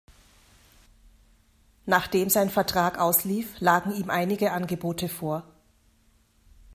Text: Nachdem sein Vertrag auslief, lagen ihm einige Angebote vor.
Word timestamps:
Nachdem 1.85 2.31
sein 2.31 2.49
Vertrag 2.49 2.97
auslief, 2.97 3.59
lagen 3.59 3.91
ihm 3.93 4.09
einige 4.09 4.51
Angebote 4.51 5.07
vor. 5.07 5.43